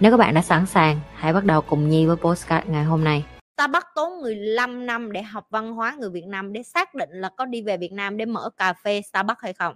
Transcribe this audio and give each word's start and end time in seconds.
Nếu 0.00 0.10
các 0.10 0.16
bạn 0.16 0.34
đã 0.34 0.42
sẵn 0.42 0.66
sàng, 0.66 1.00
hãy 1.14 1.32
bắt 1.32 1.44
đầu 1.44 1.60
cùng 1.60 1.88
Nhi 1.88 2.06
với 2.06 2.16
postcard 2.16 2.68
ngày 2.68 2.84
hôm 2.84 3.04
nay. 3.04 3.24
ta 3.56 3.66
bắt 3.66 3.86
tốn 3.94 4.20
15 4.22 4.86
năm 4.86 5.12
để 5.12 5.22
học 5.22 5.46
văn 5.50 5.72
hóa 5.72 5.96
người 5.98 6.10
Việt 6.10 6.26
Nam 6.26 6.52
để 6.52 6.62
xác 6.62 6.94
định 6.94 7.08
là 7.12 7.30
có 7.36 7.44
đi 7.44 7.62
về 7.62 7.76
Việt 7.76 7.92
Nam 7.92 8.16
để 8.16 8.24
mở 8.24 8.50
cà 8.56 8.72
phê 8.72 9.02
Starbucks 9.08 9.42
hay 9.42 9.52
không. 9.52 9.74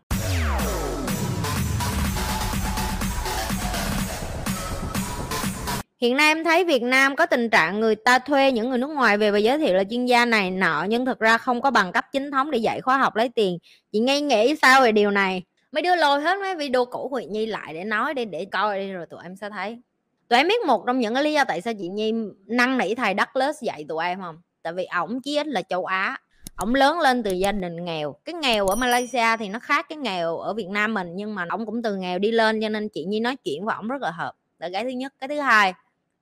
Hiện 6.01 6.17
nay 6.17 6.27
em 6.27 6.45
thấy 6.45 6.65
Việt 6.65 6.83
Nam 6.83 7.17
có 7.17 7.27
tình 7.27 7.51
trạng 7.51 7.81
người 7.81 7.95
ta 7.95 8.19
thuê 8.19 8.53
những 8.53 8.69
người 8.69 8.79
nước 8.79 8.91
ngoài 8.91 9.19
về 9.19 9.31
và 9.31 9.39
giới 9.39 9.59
thiệu 9.59 9.75
là 9.75 9.85
chuyên 9.85 10.07
gia 10.07 10.25
này 10.25 10.51
nọ 10.51 10.85
nhưng 10.89 11.07
thực 11.07 11.19
ra 11.19 11.39
không 11.39 11.61
có 11.61 11.71
bằng 11.71 11.93
cấp 11.93 12.05
chính 12.13 12.31
thống 12.31 12.51
để 12.51 12.59
dạy 12.59 12.81
khóa 12.81 12.99
học 12.99 13.17
lấy 13.17 13.29
tiền. 13.29 13.59
Chị 13.93 13.99
ngay 13.99 14.21
nghĩ 14.21 14.57
sao 14.63 14.83
về 14.83 14.93
điều 14.93 15.11
này? 15.11 15.43
Mấy 15.73 15.83
đứa 15.83 15.97
lôi 15.97 16.21
hết 16.21 16.39
mấy 16.41 16.55
video 16.57 16.85
cũ 16.85 17.09
của 17.11 17.21
Nhi 17.31 17.47
lại 17.47 17.75
để 17.75 17.85
nói 17.85 18.15
đi 18.15 18.25
để 18.25 18.47
coi 18.53 18.79
đi 18.79 18.93
rồi 18.93 19.07
tụi 19.11 19.21
em 19.23 19.37
sẽ 19.37 19.51
thấy 19.51 19.79
tụi 20.29 20.37
em 20.37 20.49
biết 20.49 20.63
một 20.67 20.85
trong 20.87 20.99
những 20.99 21.15
cái 21.15 21.25
lý 21.25 21.33
do 21.33 21.45
tại 21.45 21.61
sao 21.61 21.75
chị 21.79 21.89
nhi 21.89 22.13
năn 22.47 22.79
nỉ 22.79 22.95
thầy 22.95 23.15
Douglas 23.19 23.63
dạy 23.63 23.85
tụi 23.89 24.05
em 24.05 24.21
không? 24.21 24.37
Tại 24.63 24.73
vì 24.73 24.85
ổng 24.85 25.21
chí 25.21 25.37
ít 25.37 25.47
là 25.47 25.63
châu 25.63 25.85
á, 25.85 26.19
ổng 26.57 26.75
lớn 26.75 27.01
lên 27.01 27.23
từ 27.23 27.31
gia 27.33 27.53
đình 27.53 27.85
nghèo. 27.85 28.17
Cái 28.25 28.35
nghèo 28.35 28.67
ở 28.67 28.75
malaysia 28.75 29.37
thì 29.39 29.49
nó 29.49 29.59
khác 29.59 29.87
cái 29.89 29.99
nghèo 29.99 30.39
ở 30.39 30.55
việt 30.55 30.69
nam 30.69 30.95
mình, 30.95 31.09
nhưng 31.15 31.35
mà 31.35 31.47
ổng 31.51 31.67
cũng 31.67 31.83
từ 31.83 31.97
nghèo 31.97 32.19
đi 32.19 32.31
lên, 32.31 32.61
cho 32.63 32.69
nên 32.69 32.89
chị 32.89 33.05
nhi 33.05 33.21
nói 33.21 33.37
chuyện 33.37 33.65
với 33.65 33.75
ổng 33.75 33.89
rất 33.89 34.03
là 34.03 34.11
hợp. 34.11 34.33
Là 34.59 34.69
cái 34.73 34.85
thứ 34.85 34.91
nhất. 34.91 35.13
Cái 35.21 35.29
thứ 35.29 35.41
hai, 35.41 35.75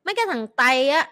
mấy 0.05 0.15
cái 0.15 0.25
thằng 0.29 0.47
tây 0.57 0.89
á, 0.89 1.09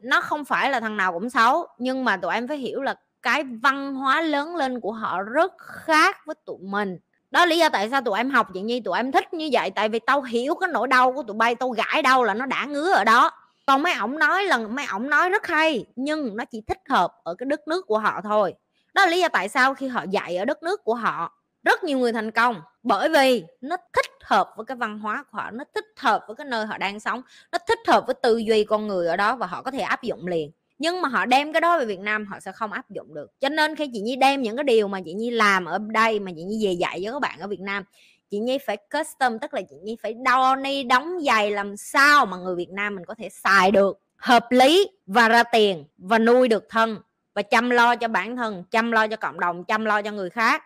nó 0.00 0.20
không 0.20 0.44
phải 0.44 0.70
là 0.70 0.80
thằng 0.80 0.96
nào 0.96 1.12
cũng 1.12 1.30
xấu, 1.30 1.66
nhưng 1.78 2.04
mà 2.04 2.16
tụi 2.16 2.34
em 2.34 2.48
phải 2.48 2.56
hiểu 2.56 2.82
là 2.82 2.94
cái 3.22 3.44
văn 3.44 3.94
hóa 3.94 4.20
lớn 4.20 4.56
lên 4.56 4.80
của 4.80 4.92
họ 4.92 5.22
rất 5.22 5.52
khác 5.58 6.16
với 6.26 6.34
tụi 6.46 6.58
mình 6.60 6.98
đó 7.30 7.46
lý 7.46 7.58
do 7.58 7.68
tại 7.68 7.90
sao 7.90 8.00
tụi 8.00 8.18
em 8.18 8.30
học 8.30 8.46
vậy 8.54 8.62
nhi? 8.62 8.80
Tụi 8.80 8.96
em 8.96 9.12
thích 9.12 9.34
như 9.34 9.48
vậy, 9.52 9.70
tại 9.70 9.88
vì 9.88 9.98
tao 9.98 10.22
hiểu 10.22 10.54
cái 10.54 10.68
nỗi 10.72 10.88
đau 10.88 11.12
của 11.12 11.22
tụi 11.22 11.36
bay, 11.36 11.54
tao 11.54 11.70
gãi 11.70 12.02
đau 12.02 12.24
là 12.24 12.34
nó 12.34 12.46
đã 12.46 12.64
ngứa 12.64 12.92
ở 12.92 13.04
đó. 13.04 13.30
Còn 13.66 13.82
mấy 13.82 13.94
ổng 13.94 14.18
nói 14.18 14.44
là, 14.44 14.58
mấy 14.58 14.86
ổng 14.86 15.10
nói 15.10 15.30
rất 15.30 15.46
hay, 15.46 15.86
nhưng 15.96 16.36
nó 16.36 16.44
chỉ 16.44 16.62
thích 16.66 16.78
hợp 16.88 17.12
ở 17.24 17.34
cái 17.34 17.46
đất 17.46 17.68
nước 17.68 17.86
của 17.86 17.98
họ 17.98 18.20
thôi. 18.24 18.54
Đó 18.94 19.04
là 19.04 19.10
lý 19.10 19.20
do 19.20 19.28
tại 19.28 19.48
sao 19.48 19.74
khi 19.74 19.88
họ 19.88 20.04
dạy 20.10 20.36
ở 20.36 20.44
đất 20.44 20.62
nước 20.62 20.84
của 20.84 20.94
họ, 20.94 21.32
rất 21.64 21.84
nhiều 21.84 21.98
người 21.98 22.12
thành 22.12 22.30
công. 22.30 22.62
Bởi 22.82 23.08
vì 23.08 23.44
nó 23.60 23.76
thích 23.92 24.06
hợp 24.24 24.50
với 24.56 24.66
cái 24.66 24.76
văn 24.76 24.98
hóa 24.98 25.24
của 25.32 25.38
họ, 25.38 25.50
nó 25.50 25.64
thích 25.74 25.86
hợp 25.96 26.24
với 26.26 26.36
cái 26.36 26.46
nơi 26.46 26.66
họ 26.66 26.78
đang 26.78 27.00
sống, 27.00 27.22
nó 27.52 27.58
thích 27.68 27.78
hợp 27.88 28.06
với 28.06 28.14
tư 28.22 28.36
duy 28.36 28.64
con 28.64 28.86
người 28.86 29.06
ở 29.06 29.16
đó 29.16 29.36
và 29.36 29.46
họ 29.46 29.62
có 29.62 29.70
thể 29.70 29.80
áp 29.80 30.02
dụng 30.02 30.26
liền 30.26 30.50
nhưng 30.78 31.02
mà 31.02 31.08
họ 31.08 31.26
đem 31.26 31.52
cái 31.52 31.60
đó 31.60 31.78
về 31.78 31.84
Việt 31.84 32.00
Nam, 32.00 32.26
họ 32.26 32.40
sẽ 32.40 32.52
không 32.52 32.72
áp 32.72 32.90
dụng 32.90 33.14
được. 33.14 33.40
Cho 33.40 33.48
nên 33.48 33.76
khi 33.76 33.90
chị 33.92 34.00
Nhi 34.00 34.16
đem 34.16 34.42
những 34.42 34.56
cái 34.56 34.64
điều 34.64 34.88
mà 34.88 35.00
chị 35.04 35.12
Nhi 35.12 35.30
làm 35.30 35.64
ở 35.64 35.78
đây, 35.78 36.20
mà 36.20 36.30
chị 36.36 36.42
Nhi 36.42 36.66
về 36.66 36.72
dạy 36.72 37.00
với 37.02 37.12
các 37.12 37.20
bạn 37.20 37.38
ở 37.40 37.46
Việt 37.46 37.60
Nam, 37.60 37.84
chị 38.30 38.38
Nhi 38.38 38.58
phải 38.66 38.76
custom, 38.76 39.38
tức 39.38 39.54
là 39.54 39.62
chị 39.70 39.76
Nhi 39.82 39.96
phải 40.02 40.14
đo 40.14 40.56
ni, 40.56 40.82
đóng 40.82 41.18
giày 41.26 41.50
làm 41.50 41.76
sao 41.76 42.26
mà 42.26 42.36
người 42.36 42.56
Việt 42.56 42.70
Nam 42.70 42.94
mình 42.94 43.04
có 43.04 43.14
thể 43.18 43.28
xài 43.28 43.70
được 43.70 44.00
hợp 44.16 44.46
lý 44.50 44.90
và 45.06 45.28
ra 45.28 45.42
tiền 45.42 45.84
và 45.98 46.18
nuôi 46.18 46.48
được 46.48 46.68
thân 46.68 46.98
và 47.34 47.42
chăm 47.42 47.70
lo 47.70 47.96
cho 47.96 48.08
bản 48.08 48.36
thân, 48.36 48.64
chăm 48.70 48.92
lo 48.92 49.06
cho 49.06 49.16
cộng 49.16 49.40
đồng, 49.40 49.64
chăm 49.64 49.84
lo 49.84 50.02
cho 50.02 50.10
người 50.10 50.30
khác. 50.30 50.64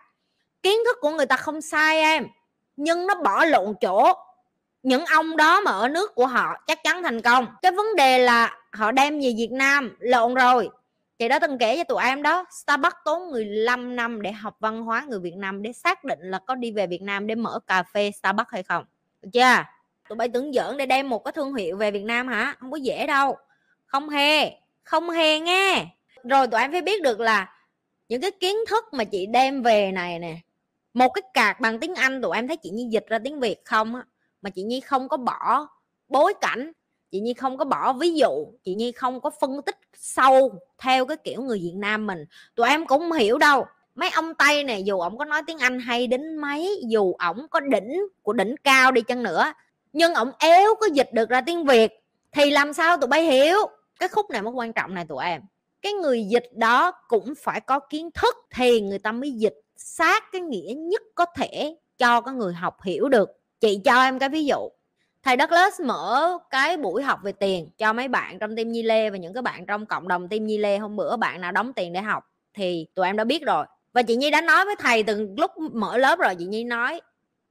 Kiến 0.63 0.79
thức 0.85 0.97
của 1.01 1.09
người 1.09 1.25
ta 1.25 1.35
không 1.37 1.61
sai 1.61 2.01
em, 2.01 2.27
nhưng 2.75 3.07
nó 3.07 3.15
bỏ 3.15 3.45
lộn 3.45 3.73
chỗ. 3.81 4.13
Những 4.83 5.05
ông 5.05 5.37
đó 5.37 5.61
mà 5.61 5.71
ở 5.71 5.87
nước 5.87 6.15
của 6.15 6.27
họ 6.27 6.55
chắc 6.67 6.83
chắn 6.83 7.03
thành 7.03 7.21
công. 7.21 7.47
Cái 7.61 7.71
vấn 7.71 7.95
đề 7.95 8.19
là 8.19 8.62
họ 8.73 8.91
đem 8.91 9.19
về 9.19 9.33
Việt 9.37 9.51
Nam, 9.51 9.95
lộn 9.99 10.33
rồi. 10.33 10.69
Chị 11.19 11.27
đã 11.27 11.39
từng 11.39 11.57
kể 11.57 11.77
cho 11.77 11.83
tụi 11.83 12.03
em 12.03 12.23
đó, 12.23 12.45
Starbucks 12.51 12.95
tốn 13.05 13.31
15 13.31 13.95
năm 13.95 14.21
để 14.21 14.31
học 14.31 14.55
văn 14.59 14.83
hóa 14.83 15.05
người 15.09 15.19
Việt 15.19 15.35
Nam 15.37 15.61
để 15.61 15.73
xác 15.73 16.03
định 16.03 16.19
là 16.21 16.39
có 16.47 16.55
đi 16.55 16.71
về 16.71 16.87
Việt 16.87 17.01
Nam 17.01 17.27
để 17.27 17.35
mở 17.35 17.59
cà 17.67 17.83
phê 17.83 18.11
Starbucks 18.11 18.51
hay 18.51 18.63
không. 18.63 18.85
Được 19.21 19.29
chưa? 19.33 19.63
Tụi 20.09 20.15
bay 20.15 20.29
tưởng 20.29 20.53
giỡn 20.53 20.77
để 20.77 20.85
đem 20.85 21.09
một 21.09 21.23
cái 21.23 21.31
thương 21.31 21.55
hiệu 21.55 21.77
về 21.77 21.91
Việt 21.91 22.03
Nam 22.03 22.27
hả? 22.27 22.55
Không 22.59 22.71
có 22.71 22.77
dễ 22.77 23.07
đâu. 23.07 23.37
Không 23.85 24.09
hề 24.09 24.51
không 24.83 25.09
hề 25.09 25.39
nghe. 25.39 25.85
Rồi 26.23 26.47
tụi 26.47 26.61
em 26.61 26.71
phải 26.71 26.81
biết 26.81 27.01
được 27.01 27.19
là 27.19 27.55
những 28.09 28.21
cái 28.21 28.31
kiến 28.31 28.55
thức 28.69 28.85
mà 28.91 29.03
chị 29.03 29.25
đem 29.25 29.61
về 29.61 29.91
này 29.91 30.19
nè, 30.19 30.37
một 30.93 31.09
cái 31.09 31.21
cạc 31.33 31.59
bằng 31.59 31.79
tiếng 31.79 31.95
Anh 31.95 32.21
tụi 32.21 32.35
em 32.35 32.47
thấy 32.47 32.57
chị 32.57 32.69
nhi 32.69 32.87
dịch 32.89 33.05
ra 33.07 33.19
tiếng 33.23 33.39
Việt 33.39 33.61
không 33.65 33.95
á, 33.95 34.03
mà 34.41 34.49
chị 34.49 34.63
Nhi 34.63 34.79
không 34.79 35.09
có 35.09 35.17
bỏ 35.17 35.67
bối 36.07 36.33
cảnh 36.41 36.71
chị 37.13 37.19
Nhi 37.19 37.33
không 37.33 37.57
có 37.57 37.65
bỏ 37.65 37.93
ví 37.93 38.13
dụ, 38.13 38.47
chị 38.63 38.75
Nhi 38.75 38.91
không 38.91 39.21
có 39.21 39.29
phân 39.41 39.61
tích 39.61 39.77
sâu 39.93 40.59
theo 40.77 41.05
cái 41.05 41.17
kiểu 41.17 41.41
người 41.41 41.59
Việt 41.59 41.75
Nam 41.75 42.07
mình. 42.07 42.25
Tụi 42.55 42.67
em 42.67 42.85
cũng 42.85 42.99
không 42.99 43.11
hiểu 43.11 43.37
đâu. 43.37 43.65
Mấy 43.95 44.09
ông 44.09 44.33
Tây 44.33 44.63
này 44.63 44.83
dù 44.83 44.99
ổng 44.99 45.17
có 45.17 45.25
nói 45.25 45.41
tiếng 45.47 45.57
Anh 45.57 45.79
hay 45.79 46.07
đến 46.07 46.35
mấy, 46.35 46.81
dù 46.87 47.13
ổng 47.13 47.47
có 47.49 47.59
đỉnh 47.59 48.01
của 48.21 48.33
đỉnh 48.33 48.55
cao 48.63 48.91
đi 48.91 49.01
chăng 49.01 49.23
nữa, 49.23 49.53
nhưng 49.93 50.13
ổng 50.13 50.31
éo 50.39 50.75
có 50.79 50.85
dịch 50.93 51.09
được 51.13 51.29
ra 51.29 51.41
tiếng 51.41 51.65
Việt, 51.65 51.91
thì 52.31 52.49
làm 52.49 52.73
sao 52.73 52.97
tụi 52.97 53.07
bay 53.07 53.21
hiểu? 53.23 53.57
Cái 53.99 54.09
khúc 54.09 54.29
này 54.29 54.41
mới 54.41 54.53
quan 54.53 54.73
trọng 54.73 54.93
này 54.93 55.05
tụi 55.05 55.23
em. 55.23 55.41
Cái 55.81 55.93
người 55.93 56.23
dịch 56.23 56.49
đó 56.53 56.91
cũng 57.07 57.33
phải 57.43 57.61
có 57.61 57.79
kiến 57.79 58.09
thức 58.11 58.35
thì 58.55 58.81
người 58.81 58.99
ta 58.99 59.11
mới 59.11 59.31
dịch 59.31 59.61
sát 59.75 60.23
cái 60.31 60.41
nghĩa 60.41 60.73
nhất 60.77 61.01
có 61.15 61.25
thể 61.35 61.77
cho 61.97 62.21
cái 62.21 62.33
người 62.33 62.53
học 62.53 62.77
hiểu 62.83 63.09
được. 63.09 63.29
Chị 63.59 63.81
cho 63.85 64.03
em 64.03 64.19
cái 64.19 64.29
ví 64.29 64.45
dụ 64.45 64.69
thầy 65.23 65.35
Douglas 65.39 65.81
mở 65.81 66.37
cái 66.49 66.77
buổi 66.77 67.03
học 67.03 67.19
về 67.23 67.31
tiền 67.31 67.69
cho 67.77 67.93
mấy 67.93 68.07
bạn 68.07 68.39
trong 68.39 68.55
team 68.55 68.71
Nhi 68.71 68.83
Lê 68.83 69.09
và 69.09 69.17
những 69.17 69.33
cái 69.33 69.41
bạn 69.41 69.65
trong 69.65 69.85
cộng 69.85 70.07
đồng 70.07 70.29
team 70.29 70.45
Nhi 70.45 70.57
Lê 70.57 70.77
hôm 70.77 70.95
bữa 70.95 71.17
bạn 71.17 71.41
nào 71.41 71.51
đóng 71.51 71.73
tiền 71.73 71.93
để 71.93 72.01
học 72.01 72.23
thì 72.53 72.87
tụi 72.95 73.05
em 73.05 73.17
đã 73.17 73.23
biết 73.23 73.45
rồi. 73.45 73.65
Và 73.93 74.01
chị 74.01 74.15
Nhi 74.15 74.31
đã 74.31 74.41
nói 74.41 74.65
với 74.65 74.75
thầy 74.79 75.03
từ 75.03 75.27
lúc 75.37 75.51
mở 75.57 75.97
lớp 75.97 76.19
rồi, 76.19 76.35
chị 76.39 76.45
Nhi 76.45 76.63
nói, 76.63 77.01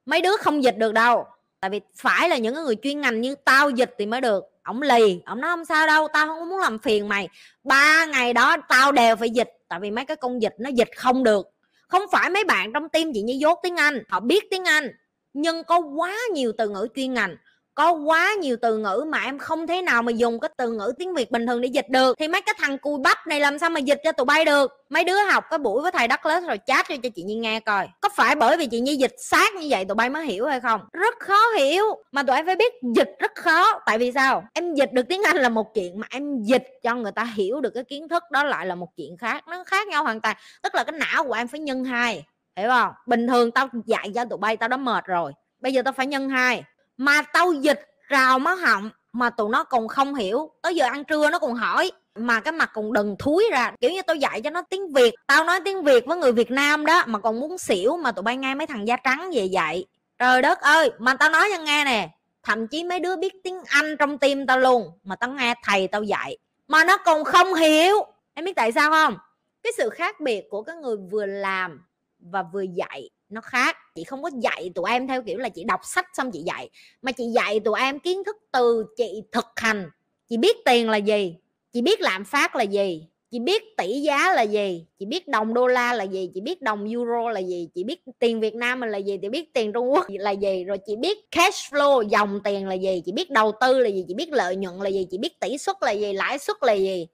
mấy 0.05 0.21
đứa 0.21 0.37
không 0.37 0.63
dịch 0.63 0.77
được 0.77 0.93
đâu, 0.93 1.25
tại 1.59 1.69
vì 1.69 1.81
phải 1.95 2.29
là 2.29 2.37
những 2.37 2.53
người 2.53 2.75
chuyên 2.83 3.01
ngành 3.01 3.21
như 3.21 3.35
tao 3.35 3.69
dịch 3.69 3.95
thì 3.97 4.05
mới 4.05 4.21
được. 4.21 4.43
Ổng 4.63 4.81
lì, 4.81 5.21
ổng 5.25 5.41
nói, 5.41 5.51
không 5.51 5.65
sao 5.65 5.87
đâu, 5.87 6.07
tao 6.13 6.27
không 6.27 6.49
muốn 6.49 6.59
làm 6.59 6.79
phiền 6.79 7.09
mày. 7.09 7.29
Ba 7.63 8.05
ngày 8.05 8.33
đó 8.33 8.57
tao 8.69 8.91
đều 8.91 9.15
phải 9.15 9.29
dịch, 9.29 9.49
tại 9.67 9.79
vì 9.79 9.91
mấy 9.91 10.05
cái 10.05 10.17
công 10.17 10.41
dịch 10.41 10.55
nó 10.59 10.69
dịch 10.69 10.89
không 10.95 11.23
được. 11.23 11.49
Không 11.87 12.01
phải 12.11 12.29
mấy 12.29 12.43
bạn 12.43 12.73
trong 12.73 12.89
team 12.89 13.13
chị 13.13 13.21
Nhi 13.21 13.37
dốt 13.37 13.59
tiếng 13.63 13.75
Anh, 13.75 14.03
họ 14.09 14.19
biết 14.19 14.43
tiếng 14.51 14.65
Anh, 14.65 14.91
nhưng 15.33 15.63
có 15.63 15.79
quá 15.79 16.17
nhiều 16.33 16.51
từ 16.57 16.69
ngữ 16.69 16.87
chuyên 16.95 17.13
ngành 17.13 17.35
có 17.75 17.91
quá 17.91 18.33
nhiều 18.39 18.57
từ 18.61 18.77
ngữ 18.77 19.05
mà 19.07 19.21
em 19.23 19.39
không 19.39 19.67
thể 19.67 19.81
nào 19.81 20.01
mà 20.01 20.11
dùng 20.11 20.39
cái 20.39 20.49
từ 20.57 20.71
ngữ 20.71 20.93
tiếng 20.97 21.13
việt 21.13 21.31
bình 21.31 21.47
thường 21.47 21.61
để 21.61 21.67
dịch 21.67 21.89
được. 21.89 22.17
Thì 22.19 22.27
mấy 22.27 22.41
cái 22.41 22.55
thằng 22.59 22.77
cùi 22.77 22.99
bắp 23.03 23.27
này 23.27 23.39
làm 23.39 23.59
sao 23.59 23.69
mà 23.69 23.79
dịch 23.79 24.01
cho 24.03 24.11
tụi 24.11 24.25
bay 24.25 24.45
được? 24.45 24.71
Mấy 24.89 25.03
đứa 25.03 25.23
học 25.31 25.43
cái 25.49 25.59
buổi 25.59 25.81
với 25.81 25.91
thầy 25.91 26.07
Douglas 26.09 26.43
rồi 26.47 26.59
chat 26.65 26.87
cho 26.89 26.95
chị 27.15 27.23
Nhi 27.23 27.35
nghe 27.35 27.59
coi. 27.59 27.87
Có 28.01 28.09
phải 28.15 28.35
bởi 28.35 28.57
vì 28.57 28.67
chị 28.67 28.79
Nhi 28.79 28.95
dịch 28.95 29.15
sát 29.17 29.53
như 29.53 29.67
vậy 29.69 29.85
tụi 29.85 29.95
bay 29.95 30.09
mới 30.09 30.25
hiểu 30.25 30.45
hay 30.45 30.59
không? 30.59 30.81
Rất 30.93 31.19
khó 31.19 31.39
hiểu. 31.57 31.85
Mà 32.11 32.23
tụi 32.23 32.35
em 32.35 32.45
phải 32.45 32.55
biết 32.55 32.73
dịch 32.95 33.09
rất 33.19 33.31
khó. 33.35 33.79
Tại 33.85 33.97
vì 33.97 34.11
sao? 34.11 34.43
Em 34.53 34.73
dịch 34.73 34.93
được 34.93 35.03
tiếng 35.09 35.23
Anh 35.23 35.37
là 35.37 35.49
một 35.49 35.73
chuyện 35.73 35.99
mà 35.99 36.07
em 36.09 36.43
dịch 36.43 36.67
cho 36.83 36.95
người 36.95 37.11
ta 37.11 37.23
hiểu 37.23 37.61
được 37.61 37.71
cái 37.73 37.83
kiến 37.83 38.09
thức 38.09 38.23
đó 38.31 38.43
lại 38.43 38.65
là 38.65 38.75
một 38.75 38.87
chuyện 38.97 39.17
khác. 39.17 39.47
Nó 39.47 39.63
khác 39.63 39.87
nhau 39.87 40.03
hoàn 40.03 40.21
toàn. 40.21 40.35
Tức 40.63 40.75
là 40.75 40.83
cái 40.83 40.99
não 40.99 41.23
của 41.23 41.33
em 41.33 41.47
phải 41.47 41.59
nhân 41.59 41.83
hai. 41.83 42.23
Hiểu 42.57 42.69
không? 42.69 42.91
Bình 43.05 43.27
thường 43.27 43.51
tao 43.51 43.67
dạy 43.85 44.11
cho 44.15 44.25
tụi 44.25 44.37
bay 44.37 44.57
tao 44.57 44.69
đã 44.69 44.77
mệt 44.77 45.05
rồi. 45.05 45.31
Bây 45.59 45.73
giờ 45.73 45.81
tao 45.81 45.93
phải 45.93 46.07
nhân 46.07 46.29
hai 46.29 46.63
mà 46.97 47.21
tao 47.21 47.53
dịch 47.53 47.87
rào 48.07 48.39
máu 48.39 48.55
họng 48.55 48.89
mà 49.13 49.29
tụi 49.29 49.49
nó 49.49 49.63
còn 49.63 49.87
không 49.87 50.15
hiểu. 50.15 50.51
Tới 50.61 50.75
giờ 50.75 50.85
ăn 50.85 51.03
trưa 51.03 51.29
nó 51.29 51.39
còn 51.39 51.53
hỏi. 51.53 51.91
Mà 52.15 52.39
cái 52.39 52.51
mặt 52.51 52.69
còn 52.73 52.93
đần 52.93 53.15
thúi 53.19 53.49
ra. 53.51 53.71
Kiểu 53.81 53.91
như 53.91 54.01
tao 54.01 54.15
dạy 54.15 54.41
cho 54.41 54.49
nó 54.49 54.61
tiếng 54.61 54.93
việt. 54.93 55.13
Tao 55.27 55.43
nói 55.43 55.59
tiếng 55.65 55.83
việt 55.83 56.05
với 56.05 56.17
người 56.17 56.31
việt 56.31 56.51
nam 56.51 56.85
đó. 56.85 57.03
Mà 57.05 57.19
còn 57.19 57.39
muốn 57.39 57.57
xỉu 57.57 57.97
mà 57.97 58.11
tụi 58.11 58.23
bay 58.23 58.37
ngay 58.37 58.55
mấy 58.55 58.67
thằng 58.67 58.87
da 58.87 58.95
trắng 58.95 59.31
về 59.33 59.45
dạy. 59.45 59.85
Trời 60.19 60.41
đất 60.41 60.61
ơi! 60.61 60.91
Mà 60.99 61.13
tao 61.13 61.29
nói 61.29 61.49
cho 61.55 61.63
nghe 61.63 61.85
nè. 61.85 62.09
Thậm 62.43 62.67
chí 62.67 62.83
mấy 62.83 62.99
đứa 62.99 63.15
biết 63.15 63.33
tiếng 63.43 63.63
anh 63.67 63.97
trong 63.97 64.17
tim 64.17 64.47
tao 64.47 64.59
luôn. 64.59 64.91
Mà 65.03 65.15
tao 65.15 65.29
nghe 65.29 65.53
thầy 65.63 65.87
tao 65.87 66.03
dạy. 66.03 66.37
Mà 66.67 66.83
nó 66.83 66.97
còn 66.97 67.23
không 67.23 67.53
hiểu. 67.53 67.95
Em 68.33 68.45
biết 68.45 68.55
tại 68.55 68.71
sao 68.71 68.91
không? 68.91 69.17
Cái 69.63 69.73
sự 69.77 69.89
khác 69.89 70.19
biệt 70.19 70.47
của 70.49 70.63
cái 70.63 70.75
người 70.75 70.97
vừa 71.11 71.25
làm 71.25 71.85
và 72.19 72.43
vừa 72.53 72.61
dạy 72.61 73.09
nó 73.29 73.41
khác 73.41 73.77
chị 73.95 74.03
không 74.03 74.23
có 74.23 74.29
dạy 74.41 74.71
tụi 74.75 74.91
em 74.91 75.07
theo 75.07 75.21
kiểu 75.21 75.37
là 75.37 75.49
chị 75.49 75.63
đọc 75.63 75.79
sách 75.83 76.05
xong 76.13 76.31
chị 76.31 76.43
dạy 76.45 76.69
mà 77.01 77.11
chị 77.11 77.23
dạy 77.35 77.59
tụi 77.59 77.79
em 77.79 77.99
kiến 77.99 78.23
thức 78.23 78.37
từ 78.51 78.85
chị 78.97 79.21
thực 79.31 79.45
hành 79.55 79.89
chị 80.29 80.37
biết 80.37 80.57
tiền 80.65 80.89
là 80.89 80.97
gì 80.97 81.35
chị 81.73 81.81
biết 81.81 82.01
lạm 82.01 82.25
phát 82.25 82.55
là 82.55 82.63
gì 82.63 83.07
chị 83.31 83.39
biết 83.39 83.77
tỷ 83.77 84.01
giá 84.01 84.33
là 84.33 84.41
gì 84.41 84.85
chị 84.99 85.05
biết 85.05 85.27
đồng 85.27 85.53
đô 85.53 85.67
la 85.67 85.93
là 85.93 86.03
gì 86.03 86.29
chị 86.33 86.41
biết 86.41 86.61
đồng 86.61 86.89
euro 86.89 87.29
là 87.29 87.39
gì 87.39 87.69
chị 87.75 87.83
biết 87.83 88.01
tiền 88.19 88.39
việt 88.39 88.55
nam 88.55 88.79
mình 88.79 88.89
là 88.89 88.97
gì 88.97 89.17
chị 89.21 89.29
biết 89.29 89.53
tiền 89.53 89.73
trung 89.73 89.91
quốc 89.91 90.05
là 90.09 90.31
gì 90.31 90.63
rồi 90.63 90.77
chị 90.85 90.95
biết 90.95 91.31
cash 91.31 91.73
flow 91.73 92.01
dòng 92.01 92.39
tiền 92.43 92.67
là 92.67 92.75
gì 92.75 93.01
chị 93.05 93.11
biết 93.11 93.29
đầu 93.29 93.51
tư 93.61 93.79
là 93.79 93.89
gì 93.89 94.05
chị 94.07 94.13
biết 94.13 94.29
lợi 94.31 94.55
nhuận 94.55 94.75
là 94.75 94.89
gì 94.89 95.07
chị 95.11 95.17
biết 95.17 95.39
tỷ 95.39 95.57
suất 95.57 95.75
là 95.81 95.91
gì 95.91 96.13
lãi 96.13 96.39
suất 96.39 96.57
là 96.61 96.73
gì 96.73 97.07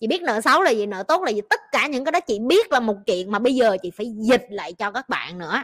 chị 0.00 0.06
biết 0.06 0.22
nợ 0.22 0.40
xấu 0.40 0.62
là 0.62 0.70
gì 0.70 0.86
nợ 0.86 1.02
tốt 1.02 1.22
là 1.22 1.30
gì 1.30 1.40
tất 1.50 1.60
cả 1.72 1.86
những 1.86 2.04
cái 2.04 2.12
đó 2.12 2.20
chị 2.20 2.38
biết 2.38 2.72
là 2.72 2.80
một 2.80 2.96
chuyện 3.06 3.30
mà 3.30 3.38
bây 3.38 3.54
giờ 3.54 3.76
chị 3.82 3.90
phải 3.90 4.06
dịch 4.18 4.46
lại 4.50 4.72
cho 4.72 4.90
các 4.90 5.08
bạn 5.08 5.38
nữa 5.38 5.62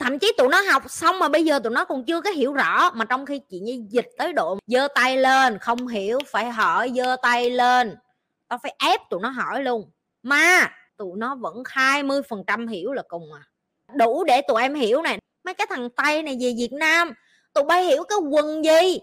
thậm 0.00 0.18
chí 0.18 0.32
tụi 0.38 0.48
nó 0.48 0.60
học 0.60 0.90
xong 0.90 1.18
mà 1.18 1.28
bây 1.28 1.44
giờ 1.44 1.58
tụi 1.58 1.72
nó 1.72 1.84
còn 1.84 2.04
chưa 2.04 2.20
có 2.20 2.30
hiểu 2.30 2.52
rõ, 2.52 2.90
mà 2.90 3.04
trong 3.04 3.26
khi 3.26 3.40
chị 3.50 3.58
như 3.58 3.84
dịch 3.88 4.08
tới 4.18 4.32
độ 4.32 4.58
giơ 4.66 4.88
tay 4.94 5.16
lên, 5.16 5.58
không 5.58 5.86
hiểu 5.86 6.18
phải 6.26 6.50
hỏi 6.50 6.92
giơ 6.96 7.16
tay 7.22 7.50
lên. 7.50 7.96
Tao 8.48 8.58
phải 8.62 8.74
ép 8.78 9.00
tụi 9.10 9.20
nó 9.22 9.28
hỏi 9.28 9.62
luôn. 9.62 9.90
Mà 10.22 10.68
tụi 10.96 11.12
nó 11.16 11.34
vẫn 11.34 11.62
20 11.66 12.22
phần 12.28 12.44
trăm 12.46 12.68
hiểu 12.68 12.92
là 12.92 13.02
cùng 13.08 13.32
à. 13.32 13.42
Đủ 13.94 14.24
để 14.24 14.42
tụi 14.48 14.62
em 14.62 14.74
hiểu 14.74 15.02
này. 15.02 15.18
Mấy 15.44 15.54
cái 15.54 15.66
thằng 15.70 15.90
tây 15.90 16.22
này 16.22 16.38
về 16.40 16.54
việt 16.58 16.72
nam, 16.72 17.12
tụi 17.54 17.64
bay 17.64 17.84
hiểu 17.84 18.04
cái 18.04 18.18
quần 18.30 18.64
gì? 18.64 19.00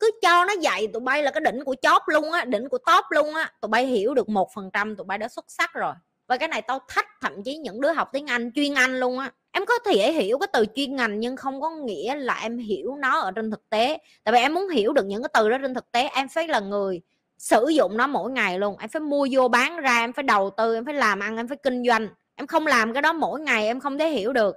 Cứ 0.00 0.10
cho 0.22 0.44
nó 0.44 0.52
dạy 0.60 0.88
tụi 0.92 1.00
bay 1.00 1.22
là 1.22 1.30
cái 1.30 1.40
đỉnh 1.40 1.64
của 1.64 1.74
chóp 1.82 2.02
luôn 2.08 2.32
á, 2.32 2.44
đỉnh 2.44 2.68
của 2.68 2.78
top 2.78 3.04
luôn 3.10 3.34
á. 3.34 3.52
Tụi 3.60 3.68
bay 3.68 3.86
hiểu 3.86 4.14
được 4.14 4.28
một 4.28 4.48
phần 4.54 4.70
trăm 4.72 4.96
tụi 4.96 5.04
bay 5.04 5.18
đã 5.18 5.28
xuất 5.28 5.44
sắc 5.48 5.72
rồi. 5.72 5.94
Và 6.26 6.36
cái 6.36 6.48
này 6.48 6.62
tao 6.62 6.78
thách 6.88 7.06
thậm 7.20 7.42
chí 7.44 7.56
những 7.56 7.80
đứa 7.80 7.92
học 7.92 8.08
tiếng 8.12 8.26
anh 8.26 8.50
chuyên 8.54 8.74
anh 8.74 9.00
luôn 9.00 9.18
á 9.18 9.32
em 9.52 9.66
có 9.66 9.74
thể 9.84 10.12
hiểu 10.12 10.38
cái 10.38 10.48
từ 10.52 10.66
chuyên 10.74 10.96
ngành 10.96 11.20
nhưng 11.20 11.36
không 11.36 11.60
có 11.60 11.70
nghĩa 11.70 12.14
là 12.14 12.38
em 12.42 12.58
hiểu 12.58 12.96
nó 12.96 13.20
ở 13.20 13.30
trên 13.30 13.50
thực 13.50 13.68
tế. 13.70 13.98
Tại 14.24 14.32
vì 14.32 14.38
em 14.38 14.54
muốn 14.54 14.68
hiểu 14.68 14.92
được 14.92 15.06
những 15.06 15.22
cái 15.22 15.30
từ 15.34 15.48
đó 15.50 15.58
trên 15.62 15.74
thực 15.74 15.92
tế, 15.92 16.08
em 16.14 16.28
phải 16.28 16.48
là 16.48 16.60
người 16.60 17.00
sử 17.38 17.68
dụng 17.68 17.96
nó 17.96 18.06
mỗi 18.06 18.30
ngày 18.30 18.58
luôn. 18.58 18.76
Em 18.78 18.88
phải 18.88 19.00
mua 19.00 19.26
vô 19.30 19.48
bán 19.48 19.76
ra, 19.76 19.98
em 19.98 20.12
phải 20.12 20.22
đầu 20.22 20.50
tư, 20.56 20.74
em 20.74 20.84
phải 20.84 20.94
làm 20.94 21.20
ăn, 21.20 21.36
em 21.36 21.48
phải 21.48 21.56
kinh 21.62 21.84
doanh. 21.86 22.08
Em 22.36 22.46
không 22.46 22.66
làm 22.66 22.92
cái 22.92 23.02
đó 23.02 23.12
mỗi 23.12 23.40
ngày, 23.40 23.66
em 23.66 23.80
không 23.80 23.98
thể 23.98 24.08
hiểu 24.08 24.32
được. 24.32 24.56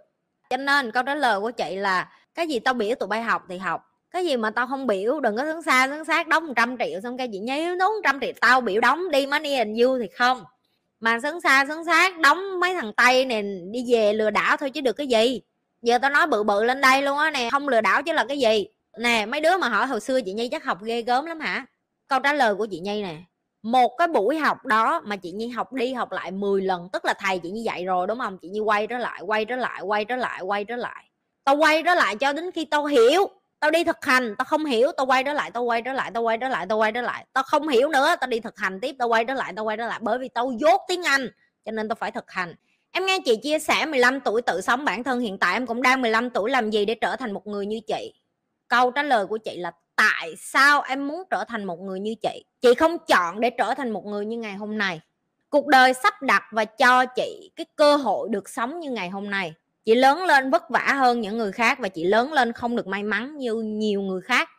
Cho 0.50 0.58
nên 0.58 0.92
câu 0.92 1.04
trả 1.04 1.16
lời 1.16 1.40
của 1.40 1.52
chị 1.52 1.76
là, 1.76 2.10
cái 2.36 2.48
gì 2.48 2.60
tao 2.60 2.74
biểu 2.74 2.96
tụi 2.96 3.08
bay 3.08 3.22
học 3.22 3.44
thì 3.50 3.58
học, 3.58 3.82
cái 4.12 4.26
gì 4.26 4.38
mà 4.38 4.50
tao 4.50 4.68
không 4.68 4.88
biểu 4.88 5.20
đừng 5.20 5.38
có 5.38 5.44
sướng 5.44 5.62
xa 5.62 5.88
sướng 5.88 6.06
sát, 6.06 6.28
đóng 6.28 6.48
100 6.48 6.78
triệu 6.78 7.02
xong 7.04 7.18
cái 7.18 7.30
chị 7.32 7.40
nhớ 7.40 7.76
đóng 7.80 7.92
trăm 8.04 8.20
triệu, 8.20 8.32
tao 8.42 8.62
biểu 8.62 8.82
đóng 8.82 9.12
đi, 9.12 9.26
money 9.26 9.54
and 9.56 9.82
you 9.82 10.00
thì 10.00 10.08
không 10.18 10.44
mà 11.00 11.20
sướng 11.24 11.42
xa 11.42 11.66
sướng 11.68 11.86
sát, 11.86 12.20
đóng 12.20 12.60
mấy 12.60 12.74
thằng 12.74 12.94
tây 12.94 13.26
này 13.26 13.44
đi 13.72 13.94
về 13.94 14.14
lừa 14.14 14.30
đảo 14.30 14.58
thôi 14.58 14.70
chứ 14.70 14.82
được 14.82 14.94
cái 14.94 15.08
gì. 15.08 15.42
Giờ 15.82 15.98
tao 15.98 16.12
nói 16.12 16.28
bự 16.28 16.44
bự 16.44 16.64
lên 16.64 16.82
đây 16.82 17.02
luôn 17.02 17.18
á 17.18 17.32
nè, 17.32 17.50
không 17.52 17.68
lừa 17.68 17.82
đảo 17.82 18.04
chứ 18.04 18.14
là 18.14 18.26
cái 18.28 18.40
gì. 18.40 18.68
Nè, 19.00 19.26
mấy 19.26 19.42
đứa 19.42 19.58
mà 19.58 19.70
hỏi 19.70 19.88
hồi 19.88 20.00
xưa 20.00 20.22
chị 20.22 20.34
nhi 20.34 20.48
chắc 20.48 20.64
học 20.64 20.84
ghê 20.84 21.02
gớm 21.02 21.26
lắm 21.26 21.40
hả? 21.40 21.66
Câu 22.08 22.20
trả 22.20 22.34
lời 22.34 22.56
của 22.56 22.66
chị 22.66 22.80
nhi 22.80 23.02
nè, 23.02 23.16
một 23.66 23.96
cái 23.98 24.08
buổi 24.08 24.38
học 24.38 24.66
đó 24.66 25.02
mà 25.06 25.16
chị 25.16 25.32
nhi 25.32 25.48
học 25.48 25.74
đi 25.74 25.94
học 25.94 26.12
lại 26.12 26.32
10 26.32 26.62
lần, 26.62 26.90
tức 26.94 27.06
là 27.06 27.14
thầy 27.20 27.40
chị 27.40 27.52
Nhi 27.52 27.62
dạy 27.62 27.86
rồi, 27.86 28.08
đúng 28.08 28.20
không? 28.20 28.38
Chị 28.42 28.50
nhi 28.50 28.60
quay 28.60 28.88
trở 28.88 28.98
lại, 28.98 29.22
quay 29.22 29.46
trở 29.46 29.56
lại, 29.56 29.82
quay 29.82 30.06
trở 30.06 30.16
lại, 30.16 30.42
quay 30.42 30.66
trở 30.66 30.76
lại. 30.76 31.06
Tao 31.44 31.56
quay 31.56 31.84
trở 31.84 31.96
lại 31.96 32.16
cho 32.16 32.34
đến 32.34 32.52
khi 32.52 32.66
tao 32.66 32.86
hiểu 32.86 33.30
tao 33.66 33.72
đi 33.72 33.84
thực 33.84 34.06
hành, 34.06 34.36
tao 34.38 34.46
không 34.46 34.66
hiểu, 34.66 34.92
tao 34.98 35.06
quay 35.06 35.24
trở 35.24 35.34
lại, 35.34 35.52
tao 35.52 35.64
quay 35.64 35.82
trở 35.82 35.94
lại, 35.94 36.12
tao 36.14 36.24
quay 36.24 36.38
trở 36.38 36.50
lại, 36.50 36.66
tao 36.70 36.78
quay 36.78 36.92
trở 36.92 37.02
lại. 37.02 37.26
Tao 37.34 37.44
không 37.44 37.68
hiểu 37.68 37.90
nữa, 37.90 38.16
tao 38.22 38.28
đi 38.28 38.40
thực 38.40 38.58
hành 38.58 38.80
tiếp, 38.80 38.96
tao 39.00 39.08
quay 39.08 39.26
trở 39.26 39.34
lại, 39.34 39.54
tao 39.56 39.66
quay 39.66 39.78
trở 39.78 39.88
lại 39.88 40.00
bởi 40.02 40.18
vì 40.18 40.30
tao 40.30 40.52
dốt 40.60 40.82
tiếng 40.88 41.04
anh, 41.04 41.30
cho 41.66 41.72
nên 41.72 41.90
tao 41.90 41.96
phải 41.96 42.12
thực 42.12 42.32
hành. 42.32 42.56
Em 42.92 43.06
nghe 43.06 43.20
chị 43.26 43.36
chia 43.44 43.60
sẻ 43.60 43.86
15 43.86 44.20
tuổi 44.20 44.42
tự 44.42 44.62
sống 44.62 44.86
bản 44.86 45.04
thân, 45.04 45.20
hiện 45.20 45.38
tại 45.38 45.54
em 45.54 45.68
cũng 45.68 45.82
đang 45.82 46.02
15 46.02 46.30
tuổi, 46.30 46.50
làm 46.50 46.70
gì 46.70 46.86
để 46.86 46.96
trở 46.96 47.16
thành 47.16 47.32
một 47.32 47.48
người 47.48 47.66
như 47.66 47.80
chị? 47.88 48.14
Câu 48.68 48.92
trả 48.92 49.04
lời 49.04 49.26
của 49.26 49.38
chị 49.38 49.58
là, 49.58 49.72
tại 49.96 50.36
sao 50.38 50.82
em 50.82 51.08
muốn 51.08 51.24
trở 51.30 51.44
thành 51.48 51.66
một 51.66 51.80
người 51.80 52.00
như 52.00 52.16
chị? 52.22 52.46
Chị 52.62 52.74
không 52.74 52.98
chọn 53.08 53.40
để 53.40 53.50
trở 53.50 53.74
thành 53.74 53.92
một 53.92 54.06
người 54.06 54.26
như 54.26 54.38
ngày 54.38 54.54
hôm 54.54 54.78
nay. 54.78 55.02
Cuộc 55.50 55.68
đời 55.68 55.94
sắp 55.94 56.22
đặt 56.22 56.44
và 56.52 56.66
cho 56.66 57.06
chị 57.06 57.52
cái 57.56 57.66
cơ 57.76 57.96
hội 57.96 58.30
được 58.32 58.50
sống 58.50 58.80
như 58.80 58.92
ngày 58.92 59.10
hôm 59.10 59.30
nay 59.30 59.54
chị 59.86 59.96
lớn 59.96 60.24
lên 60.24 60.50
vất 60.50 60.70
vả 60.70 60.94
hơn 60.98 61.22
những 61.22 61.38
người 61.38 61.52
khác 61.52 61.80
và 61.80 61.88
chị 61.88 62.04
lớn 62.04 62.34
lên 62.34 62.52
không 62.54 62.76
được 62.76 62.88
may 62.88 63.04
mắn 63.04 63.38
như 63.38 63.56
nhiều 63.56 64.02
người 64.02 64.22
khác. 64.22 64.50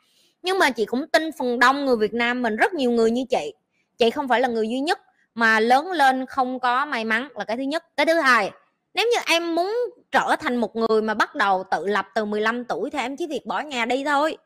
Nhưng 0.43 0.59
mà 0.59 0.71
chị 0.71 0.85
cũng 0.85 1.07
tin 1.13 1.31
phần 1.39 1.59
đông 1.59 1.85
người 1.85 1.97
Việt 1.97 2.15
Nam 2.15 2.43
mình, 2.43 2.57
rất 2.57 2.75
nhiều 2.75 2.91
người 2.91 3.11
như 3.11 3.25
chị. 3.31 3.55
Chị 3.99 4.11
không 4.11 4.29
phải 4.29 4.41
là 4.41 4.49
người 4.49 4.69
duy 4.69 4.81
nhất 4.81 4.99
mà 5.35 5.61
lớn 5.61 5.93
lên 5.93 6.27
không 6.27 6.61
có 6.61 6.87
may 6.87 7.05
mắn 7.05 7.29
là 7.35 7.45
cái 7.45 7.57
thứ 7.57 7.63
nhất. 7.63 7.85
Cái 7.97 8.07
thứ 8.07 8.15
hai, 8.15 8.51
nếu 8.95 9.07
như 9.07 9.19
em 9.27 9.55
muốn 9.55 9.77
trở 10.13 10.37
thành 10.41 10.57
một 10.57 10.77
người 10.77 11.03
mà 11.03 11.15
bắt 11.15 11.35
đầu 11.35 11.65
tự 11.71 11.87
lập 11.87 12.07
từ 12.15 12.25
15 12.25 12.65
tuổi 12.65 12.91
thì 12.91 12.99
em 12.99 13.17
chỉ 13.17 13.27
việc 13.27 13.47
bỏ 13.47 13.61
nhà 13.61 13.85
đi 13.85 14.05
thôi 14.05 14.37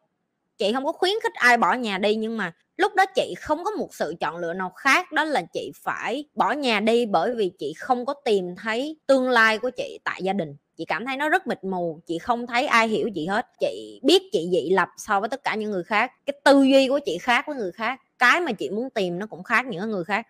chị 0.61 0.73
không 0.73 0.85
có 0.85 0.93
khuyến 0.93 1.13
khích 1.23 1.35
ai 1.35 1.57
bỏ 1.57 1.75
nhà 1.75 1.99
đi, 1.99 2.15
nhưng 2.15 2.37
mà 2.37 2.53
lúc 2.77 2.95
đó 2.95 3.05
chị 3.15 3.35
không 3.39 3.65
có 3.65 3.71
một 3.71 3.95
sự 3.95 4.15
chọn 4.21 4.37
lựa 4.37 4.53
nào 4.55 4.71
khác, 4.77 5.13
đó 5.13 5.25
là 5.25 5.43
chị 5.53 5.71
phải 5.83 6.25
bỏ 6.35 6.53
nhà 6.53 6.81
đi 6.81 7.07
bởi 7.07 7.35
vì 7.35 7.53
chị 7.59 7.73
không 7.79 8.07
có 8.07 8.15
tìm 8.25 8.57
thấy 8.57 8.97
tương 9.07 9.31
lai 9.31 9.59
của 9.59 9.71
chị 9.71 9.99
tại 10.05 10.21
gia 10.23 10.33
đình. 10.33 10.57
Chị 10.77 10.85
cảm 10.85 11.07
thấy 11.07 11.17
nó 11.17 11.29
rất 11.29 11.47
mịt 11.47 11.65
mù, 11.65 12.01
chị 12.07 12.19
không 12.19 12.47
thấy 12.47 12.67
ai 12.67 12.89
hiểu 12.89 13.11
chị 13.15 13.27
hết. 13.27 13.47
Chị 13.61 14.01
biết 14.03 14.23
chị 14.33 14.49
dị 14.53 14.71
lập 14.71 14.89
so 14.97 15.21
với 15.21 15.29
tất 15.29 15.45
cả 15.45 15.55
những 15.55 15.71
người 15.71 15.85
khác, 15.85 16.13
cái 16.27 16.35
tư 16.45 16.63
duy 16.63 16.89
của 16.89 17.01
chị 17.05 17.19
khác 17.19 17.45
với 17.47 17.57
người 17.57 17.73
khác, 17.73 18.01
cái 18.19 18.41
mà 18.41 18.53
chị 18.53 18.71
muốn 18.71 18.91
tìm 18.91 19.19
nó 19.19 19.27
cũng 19.27 19.43
khác 19.43 19.67
những 19.67 19.91
người 19.91 20.05
khác 20.05 20.27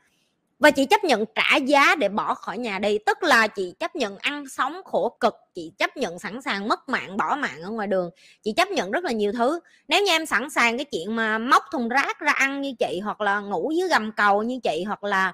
và 0.60 0.70
chị 0.70 0.84
chấp 0.84 1.04
nhận 1.04 1.24
trả 1.34 1.56
giá 1.56 1.94
để 1.94 2.08
bỏ 2.08 2.34
khỏi 2.34 2.58
nhà 2.58 2.78
đi 2.78 2.98
tức 3.06 3.22
là 3.22 3.46
chị 3.46 3.74
chấp 3.78 3.96
nhận 3.96 4.18
ăn 4.18 4.48
sống 4.48 4.80
khổ 4.84 5.16
cực 5.20 5.34
chị 5.54 5.72
chấp 5.78 5.96
nhận 5.96 6.18
sẵn 6.18 6.42
sàng 6.42 6.68
mất 6.68 6.88
mạng 6.88 7.16
bỏ 7.16 7.36
mạng 7.36 7.62
ở 7.62 7.70
ngoài 7.70 7.86
đường. 7.86 8.10
Chị 8.42 8.52
chấp 8.52 8.68
nhận 8.68 8.90
rất 8.90 9.04
là 9.04 9.12
nhiều 9.12 9.32
thứ. 9.32 9.60
Nếu 9.88 10.04
như 10.04 10.12
em 10.12 10.26
sẵn 10.26 10.50
sàng 10.50 10.78
cái 10.78 10.84
chuyện 10.84 11.16
mà 11.16 11.38
móc 11.38 11.64
thùng 11.72 11.88
rác 11.88 12.20
ra 12.20 12.32
ăn 12.32 12.60
như 12.60 12.72
chị 12.78 13.00
hoặc 13.04 13.20
là 13.20 13.40
ngủ 13.40 13.72
dưới 13.76 13.88
gầm 13.88 14.12
cầu 14.12 14.42
như 14.42 14.60
chị 14.62 14.84
hoặc 14.86 15.04
là 15.04 15.32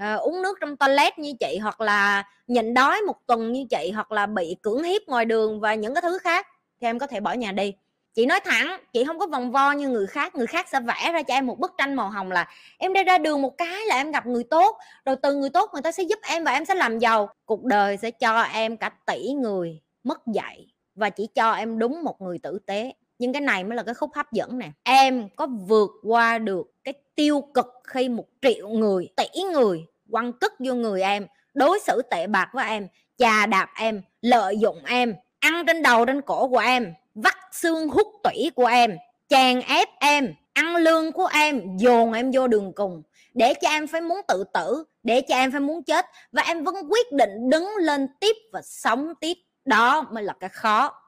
uh, 0.00 0.20
uống 0.20 0.42
nước 0.42 0.58
trong 0.60 0.76
toilet 0.76 1.18
như 1.18 1.32
chị 1.40 1.58
hoặc 1.62 1.80
là 1.80 2.24
nhịn 2.46 2.74
đói 2.74 3.00
một 3.00 3.16
tuần 3.26 3.52
như 3.52 3.64
chị 3.70 3.90
hoặc 3.94 4.12
là 4.12 4.26
bị 4.26 4.56
cưỡng 4.62 4.82
hiếp 4.82 5.02
ngoài 5.06 5.24
đường 5.24 5.60
và 5.60 5.74
những 5.74 5.94
cái 5.94 6.02
thứ 6.02 6.18
khác 6.18 6.46
thì 6.80 6.86
em 6.86 6.98
có 6.98 7.06
thể 7.06 7.20
bỏ 7.20 7.32
nhà 7.32 7.52
đi 7.52 7.72
chị 8.14 8.26
nói 8.26 8.40
thẳng, 8.44 8.80
chị 8.92 9.04
không 9.04 9.18
có 9.18 9.26
vòng 9.26 9.52
vo 9.52 9.72
như 9.72 9.88
người 9.88 10.06
khác. 10.06 10.34
Người 10.34 10.46
khác 10.46 10.66
sẽ 10.68 10.80
vẽ 10.80 11.12
ra 11.12 11.22
cho 11.22 11.34
em 11.34 11.46
một 11.46 11.58
bức 11.58 11.72
tranh 11.78 11.94
màu 11.94 12.10
hồng 12.10 12.32
là 12.32 12.48
em 12.78 12.92
đi 12.92 13.04
ra 13.04 13.18
đường 13.18 13.42
một 13.42 13.58
cái 13.58 13.86
là 13.86 13.96
em 13.96 14.12
gặp 14.12 14.26
người 14.26 14.44
tốt. 14.44 14.78
Rồi 15.04 15.16
từ 15.22 15.34
người 15.34 15.50
tốt, 15.50 15.70
người 15.72 15.82
ta 15.82 15.92
sẽ 15.92 16.02
giúp 16.02 16.18
em 16.28 16.44
và 16.44 16.52
em 16.52 16.64
sẽ 16.64 16.74
làm 16.74 16.98
giàu. 16.98 17.28
Cuộc 17.44 17.64
đời 17.64 17.96
sẽ 17.96 18.10
cho 18.10 18.42
em 18.42 18.76
cả 18.76 18.90
tỷ 19.06 19.32
người 19.32 19.80
mất 20.04 20.26
dạy 20.26 20.66
và 20.94 21.10
chỉ 21.10 21.28
cho 21.34 21.52
em 21.52 21.78
đúng 21.78 22.02
một 22.02 22.20
người 22.20 22.38
tử 22.38 22.58
tế. 22.66 22.92
Nhưng 23.18 23.32
cái 23.32 23.40
này 23.42 23.64
mới 23.64 23.76
là 23.76 23.82
cái 23.82 23.94
khúc 23.94 24.10
hấp 24.14 24.32
dẫn 24.32 24.58
nè. 24.58 24.70
Em 24.82 25.28
có 25.36 25.46
vượt 25.46 25.90
qua 26.02 26.38
được 26.38 26.66
cái 26.84 26.94
tiêu 27.14 27.40
cực 27.54 27.66
khi 27.84 28.08
một 28.08 28.24
triệu 28.42 28.68
người, 28.68 29.08
tỷ 29.16 29.42
người 29.52 29.86
quăng 30.10 30.32
cất 30.32 30.52
vô 30.58 30.74
người 30.74 31.02
em, 31.02 31.26
đối 31.54 31.80
xử 31.80 32.02
tệ 32.10 32.26
bạc 32.26 32.50
với 32.52 32.68
em, 32.68 32.88
chà 33.18 33.46
đạp 33.46 33.68
em, 33.76 34.02
lợi 34.22 34.58
dụng 34.58 34.84
em, 34.86 35.14
ăn 35.38 35.66
trên 35.66 35.82
đầu 35.82 36.04
trên 36.06 36.20
cổ 36.20 36.48
của 36.48 36.58
em 36.58 36.94
vắt 37.14 37.34
xương 37.52 37.88
hút 37.88 38.06
tủy 38.22 38.50
của 38.54 38.66
em, 38.66 38.96
chèn 39.28 39.60
ép 39.60 39.88
em, 40.00 40.34
ăn 40.52 40.76
lương 40.76 41.12
của 41.12 41.26
em, 41.26 41.76
dồn 41.76 42.12
em 42.12 42.30
vô 42.34 42.48
đường 42.48 42.72
cùng. 42.74 43.02
Để 43.34 43.54
cho 43.54 43.68
em 43.68 43.86
phải 43.86 44.00
muốn 44.00 44.20
tự 44.28 44.44
tử, 44.54 44.84
để 45.02 45.20
cho 45.20 45.34
em 45.34 45.52
phải 45.52 45.60
muốn 45.60 45.82
chết, 45.84 46.06
và 46.32 46.42
em 46.42 46.64
vẫn 46.64 46.74
quyết 46.90 47.12
định 47.12 47.50
đứng 47.50 47.68
lên 47.80 48.08
tiếp 48.20 48.36
và 48.52 48.62
sống 48.62 49.14
tiếp. 49.20 49.34
Đó 49.64 50.02
mới 50.12 50.22
là 50.24 50.34
cái 50.40 50.50
khó. 50.50 51.00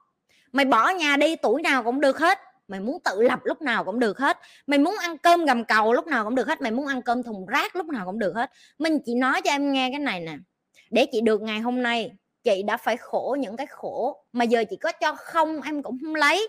Mày 0.53 0.65
bỏ 0.65 0.91
nhà 0.91 1.17
đi, 1.17 1.37
tuổi 1.37 1.63
nào 1.63 1.83
cũng 1.83 2.01
được 2.01 2.19
hết. 2.19 2.39
Mày 2.69 2.81
muốn 2.81 2.99
tự 3.05 3.23
lập 3.23 3.41
lúc 3.45 3.63
nào 3.63 3.85
cũng 3.85 3.99
được 3.99 4.19
hết. 4.19 4.39
Mày 4.67 4.79
muốn 4.79 4.97
ăn 4.99 5.19
cơm 5.19 5.45
gầm 5.45 5.65
cầu 5.65 5.93
lúc 5.93 6.07
nào 6.07 6.25
cũng 6.25 6.35
được 6.35 6.47
hết. 6.47 6.63
Mày 6.63 6.71
muốn 6.71 6.87
ăn 6.87 7.03
cơm 7.03 7.23
thùng 7.23 7.47
rác 7.47 7.77
lúc 7.77 7.87
nào 7.87 8.07
cũng 8.07 8.19
được 8.19 8.33
hết. 8.35 8.51
Mình 8.79 8.99
chỉ 9.05 9.15
nói 9.15 9.43
cho 9.43 9.51
em 9.51 9.73
nghe 9.73 9.91
cái 9.91 9.99
này 9.99 10.21
nè. 10.21 10.37
Để 10.91 11.07
chị 11.13 11.21
được 11.21 11.43
ngày 11.43 11.61
hôm 11.61 11.83
nay 11.83 12.13
chị 12.47 12.63
đã 12.63 12.77
phải 12.77 12.97
khổ 12.97 13.37
những 13.41 13.57
cái 13.57 13.67
khổ 13.67 14.25
mà 14.33 14.45
giờ 14.45 14.65
chị 14.71 14.77
có 14.77 14.93
cho 14.93 15.15
không, 15.15 15.61
em 15.63 15.83
cũng 15.83 15.99
không 16.03 16.15
lấy. 16.15 16.49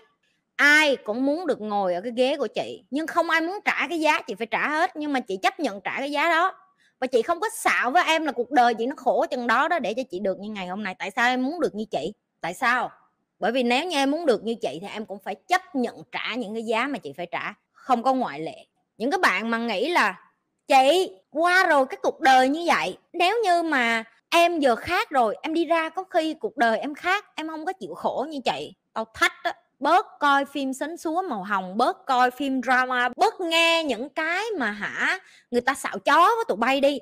Ai 0.56 0.96
cũng 0.96 1.26
muốn 1.26 1.46
được 1.46 1.60
ngồi 1.60 1.94
ở 1.94 2.00
cái 2.00 2.12
ghế 2.16 2.36
của 2.36 2.46
chị, 2.46 2.84
nhưng 2.90 3.06
không 3.06 3.30
ai 3.30 3.40
muốn 3.40 3.58
trả 3.64 3.88
cái 3.88 4.00
giá, 4.00 4.22
chị 4.22 4.34
phải 4.34 4.46
trả 4.46 4.68
hết, 4.68 4.96
nhưng 4.96 5.12
mà 5.12 5.20
chị 5.20 5.36
chấp 5.36 5.60
nhận 5.60 5.80
trả 5.80 5.96
cái 5.98 6.10
giá 6.10 6.28
đó. 6.28 6.54
Và 7.00 7.06
chị 7.06 7.22
không 7.22 7.40
có 7.40 7.48
xạo 7.54 7.90
với 7.90 8.04
em 8.06 8.24
là 8.24 8.32
cuộc 8.32 8.50
đời 8.50 8.74
chị 8.74 8.86
nó 8.86 8.94
khổ 8.96 9.26
chừng 9.30 9.46
đó 9.46 9.68
đó 9.68 9.78
để 9.78 9.94
cho 9.94 10.02
chị 10.10 10.18
được 10.18 10.38
như 10.38 10.50
ngày 10.50 10.66
hôm 10.66 10.84
nay. 10.84 10.94
Tại 10.98 11.10
sao 11.10 11.28
em 11.28 11.42
muốn 11.42 11.60
được 11.60 11.74
như 11.74 11.84
chị? 11.90 12.12
Tại 12.40 12.54
sao? 12.54 12.90
Bởi 13.38 13.52
vì 13.52 13.62
nếu 13.62 13.84
như 13.84 13.96
em 13.96 14.10
muốn 14.10 14.26
được 14.26 14.44
như 14.44 14.54
chị 14.54 14.78
thì 14.80 14.86
em 14.92 15.06
cũng 15.06 15.18
phải 15.24 15.34
chấp 15.34 15.74
nhận 15.74 15.96
trả 16.12 16.34
những 16.34 16.54
cái 16.54 16.62
giá 16.62 16.86
mà 16.86 16.98
chị 16.98 17.12
phải 17.16 17.26
trả, 17.26 17.54
không 17.72 18.02
có 18.02 18.14
ngoại 18.14 18.40
lệ. 18.40 18.66
Những 18.96 19.10
cái 19.10 19.18
bạn 19.18 19.50
mà 19.50 19.58
nghĩ 19.58 19.88
là, 19.88 20.30
chị, 20.68 21.10
qua 21.30 21.66
rồi 21.66 21.86
cái 21.86 21.98
cuộc 22.02 22.20
đời 22.20 22.48
như 22.48 22.64
vậy, 22.66 22.98
nếu 23.12 23.36
như 23.44 23.62
mà 23.62 24.04
em 24.30 24.60
giờ 24.60 24.76
khác 24.76 25.10
rồi, 25.10 25.36
em 25.42 25.54
đi 25.54 25.64
ra 25.64 25.88
có 25.88 26.04
khi 26.04 26.34
cuộc 26.34 26.56
đời 26.56 26.78
em 26.78 26.94
khác, 26.94 27.24
em 27.34 27.48
không 27.48 27.66
có 27.66 27.72
chịu 27.72 27.94
khổ 27.94 28.26
như 28.30 28.38
vậy 28.44 28.74
tao 28.92 29.04
thách 29.14 29.32
đó 29.44 29.52
bớt 29.78 30.06
coi 30.20 30.44
phim 30.44 30.72
sến 30.72 30.96
súa 30.96 31.22
màu 31.22 31.42
hồng, 31.42 31.76
bớt 31.76 32.06
coi 32.06 32.30
phim 32.30 32.62
drama, 32.62 33.08
bớt 33.16 33.40
nghe 33.40 33.84
những 33.84 34.08
cái 34.08 34.44
mà 34.58 34.70
hả, 34.70 35.18
người 35.50 35.60
ta 35.60 35.74
xạo 35.74 35.98
chó 35.98 36.16
với 36.16 36.44
tụi 36.48 36.56
bay 36.56 36.80
đi. 36.80 36.98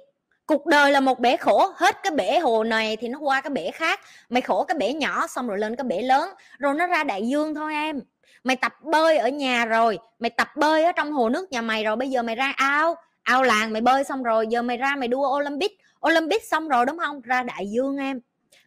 Cuộc 0.46 0.66
đời 0.66 0.92
là 0.92 1.00
một 1.00 1.20
bể 1.20 1.36
khổ, 1.36 1.72
hết 1.76 1.96
cái 2.02 2.10
bể 2.10 2.38
hồ 2.38 2.64
này 2.64 2.96
thì 2.96 3.08
nó 3.08 3.18
qua 3.18 3.40
cái 3.40 3.50
bể 3.50 3.70
khác. 3.70 4.00
Mày 4.28 4.42
khổ 4.42 4.64
cái 4.64 4.78
bể 4.78 4.92
nhỏ, 4.92 5.26
xong 5.26 5.48
rồi 5.48 5.58
lên 5.58 5.76
cái 5.76 5.84
bể 5.84 6.02
lớn, 6.02 6.30
rồi 6.58 6.74
nó 6.74 6.86
ra 6.86 7.04
đại 7.04 7.28
dương 7.28 7.54
thôi 7.54 7.72
em. 7.74 8.00
Mày 8.44 8.56
tập 8.56 8.72
bơi 8.82 9.18
ở 9.18 9.28
nhà 9.28 9.64
rồi, 9.64 9.98
mày 10.18 10.30
tập 10.30 10.48
bơi 10.56 10.84
ở 10.84 10.92
trong 10.92 11.12
hồ 11.12 11.28
nước 11.28 11.52
nhà 11.52 11.62
mày 11.62 11.84
rồi, 11.84 11.96
bây 11.96 12.10
giờ 12.10 12.22
mày 12.22 12.34
ra 12.34 12.52
ao. 12.56 12.94
Ao 13.22 13.42
làng 13.42 13.72
mày 13.72 13.82
bơi 13.82 14.04
xong 14.04 14.22
rồi, 14.22 14.46
giờ 14.46 14.62
mày 14.62 14.76
ra 14.76 14.96
mày 14.96 15.08
đua 15.08 15.38
olympic 15.38 15.72
olympic 16.08 16.44
xong 16.44 16.68
rồi, 16.68 16.86
đúng 16.86 16.98
không? 16.98 17.20
Ra 17.20 17.42
đại 17.42 17.70
dương 17.70 17.96
em. 17.96 18.20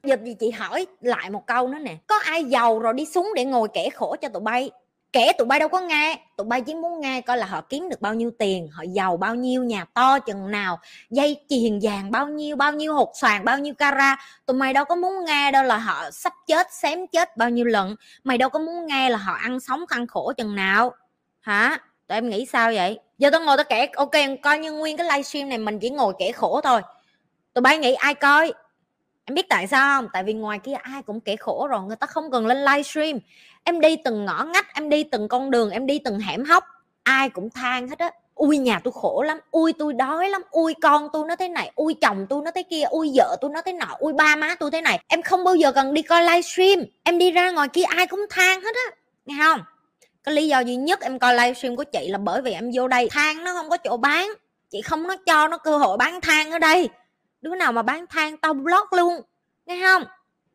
Giờ 0.04 0.16
thì 0.26 0.34
chị 0.40 0.52
hỏi 0.52 0.88
lại 1.02 1.30
một 1.30 1.48
câu 1.48 1.68
nữa 1.68 1.80
nè. 1.80 1.96
Có 2.08 2.16
ai 2.26 2.44
giàu 2.44 2.80
rồi 2.80 2.94
đi 2.94 3.06
xuống 3.06 3.32
để 3.36 3.46
ngồi 3.46 3.68
kẻ 3.74 3.90
khổ 3.90 4.16
cho 4.22 4.30
tụi 4.30 4.42
bay? 4.42 4.72
Kẻ 5.14 5.34
tụi 5.38 5.48
bay 5.48 5.60
đâu 5.60 5.70
có 5.70 5.80
nghe. 5.80 6.20
Tụi 6.38 6.48
bay 6.48 6.62
chỉ 6.62 6.76
muốn 6.76 7.00
nghe 7.00 7.22
coi 7.22 7.38
là 7.38 7.46
họ 7.46 7.62
kiếm 7.62 7.90
được 7.90 8.02
bao 8.02 8.14
nhiêu 8.14 8.32
tiền, 8.40 8.68
họ 8.72 8.84
giàu 8.84 9.18
bao 9.18 9.36
nhiêu, 9.36 9.64
nhà 9.64 9.86
to 9.94 10.20
chừng 10.20 10.52
nào, 10.52 10.80
dây 11.10 11.38
chuyền 11.50 11.80
vàng 11.82 12.12
bao 12.12 12.28
nhiêu 12.28 12.56
bao 12.56 12.74
nhiêu 12.74 12.94
hột 12.94 13.12
xoàn, 13.16 13.46
bao 13.46 13.60
nhiêu 13.60 13.74
cara 13.74 14.18
tụi 14.46 14.58
mày 14.58 14.74
đâu 14.74 14.86
có 14.86 14.96
muốn 14.96 15.26
nghe 15.26 15.52
đâu 15.52 15.64
là 15.64 15.78
họ 15.78 16.12
sắp 16.12 16.34
chết, 16.48 16.68
xém 16.72 17.08
chết 17.08 17.38
bao 17.38 17.50
nhiêu 17.50 17.66
lần 17.66 17.96
mày 18.24 18.38
đâu 18.38 18.50
có 18.50 18.60
muốn 18.60 18.86
nghe 18.86 19.10
là 19.10 19.18
họ 19.18 19.34
ăn 19.34 19.60
sống 19.60 19.88
khăn 19.88 20.08
khổ 20.08 20.34
chừng 20.38 20.56
nào. 20.56 20.94
Hả? 21.42 21.78
Tụi 22.08 22.18
em 22.18 22.30
nghĩ 22.30 22.46
sao 22.46 22.72
vậy? 22.76 23.00
Giờ 23.18 23.30
tao 23.30 23.42
ngồi 23.42 23.58
tao 23.58 23.64
kể, 23.70 23.88
ok, 23.96 24.12
coi 24.44 24.60
như 24.60 24.72
nguyên 24.72 24.98
cái 24.98 25.08
livestream 25.08 25.50
này 25.50 25.58
mình 25.58 25.80
chỉ 25.80 25.90
ngồi 25.90 26.14
kể 26.20 26.32
khổ 26.32 26.62
thôi 26.62 26.82
tụi 27.54 27.62
bay 27.62 27.78
nghĩ 27.78 27.94
ai 27.94 28.14
coi? 28.14 28.54
Em 29.26 29.36
biết 29.36 29.50
tại 29.50 29.68
sao 29.68 29.98
không? 29.98 30.10
Tại 30.14 30.24
vì 30.24 30.34
ngoài 30.34 30.60
kia 30.60 30.74
ai 30.74 31.02
cũng 31.02 31.20
kẻ 31.20 31.36
khổ 31.36 31.68
rồi, 31.68 31.82
người 31.82 31.96
ta 31.96 32.08
không 32.08 32.32
cần 32.32 32.48
lên 32.48 32.58
livestream. 32.66 33.20
Em 33.64 33.82
đi 33.82 33.96
từng 33.96 34.26
ngõ 34.26 34.44
ngách, 34.44 34.74
em 34.74 34.90
đi 34.90 35.04
từng 35.04 35.28
con 35.28 35.52
đường, 35.52 35.70
em 35.70 35.86
đi 35.86 36.00
từng 36.00 36.20
hẻm 36.20 36.46
hóc, 36.46 36.64
ai 37.04 37.30
cũng 37.30 37.50
than 37.50 37.88
hết 37.88 38.00
á. 38.00 38.12
Ui, 38.36 38.58
nhà 38.58 38.82
tôi 38.84 38.94
khổ 38.96 39.22
lắm, 39.22 39.40
ui, 39.52 39.74
tôi 39.74 39.94
đói 39.94 40.30
lắm, 40.30 40.42
ui, 40.52 40.74
con 40.82 41.08
tôi 41.14 41.26
nó 41.28 41.36
thế 41.36 41.50
này, 41.50 41.72
ui, 41.76 41.94
chồng 41.94 42.26
tôi 42.30 42.42
nó 42.46 42.52
thế 42.52 42.64
kia, 42.64 42.84
ui, 42.84 43.12
vợ 43.16 43.38
tôi 43.42 43.52
nó 43.54 43.62
thế 43.62 43.74
nọ, 43.74 43.96
ui, 44.00 44.14
ba 44.14 44.36
má 44.36 44.56
tôi 44.56 44.72
thế 44.72 44.82
này. 44.82 45.00
Em 45.08 45.22
không 45.22 45.44
bao 45.44 45.56
giờ 45.56 45.72
cần 45.72 45.94
đi 45.94 46.02
coi 46.02 46.24
livestream. 46.24 46.80
Em 47.04 47.18
đi 47.18 47.32
ra 47.32 47.52
ngoài 47.52 47.68
kia 47.68 47.84
ai 47.84 48.08
cũng 48.08 48.26
than 48.30 48.62
hết 48.62 48.76
á, 48.76 48.96
nghe 49.26 49.36
không? 49.44 49.60
Cái 50.24 50.36
lý 50.36 50.48
do 50.48 50.60
duy 50.60 50.76
nhất 50.76 51.02
em 51.02 51.20
coi 51.20 51.34
livestream 51.34 51.76
của 51.76 51.84
chị 51.84 52.08
là 52.08 52.18
bởi 52.18 52.42
vì 52.42 52.52
em 52.52 52.72
vô 52.74 52.88
đây 52.88 53.10
than 53.12 53.44
nó 53.44 53.54
không 53.54 53.70
có 53.70 53.78
chỗ 53.78 53.98
bán. 53.98 54.30
Chị 54.70 54.82
không 54.82 55.08
nó 55.08 55.16
cho 55.26 55.48
nó 55.48 55.58
cơ 55.58 55.78
hội 55.78 55.98
bán 55.98 56.22
than 56.22 56.52
ở 56.52 56.60
đây 56.60 56.90
đứa 57.42 57.56
nào 57.56 57.72
mà 57.72 57.82
bán 57.82 58.08
than 58.08 58.38
tao 58.38 58.54
block 58.54 58.94
luôn, 58.94 59.22
nghe 59.66 59.82
không? 59.84 60.04